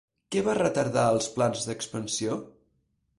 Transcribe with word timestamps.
Què 0.35 0.41
va 0.45 0.55
retardar 0.59 1.03
els 1.17 1.29
plans 1.35 1.67
d'expansió? 1.67 2.39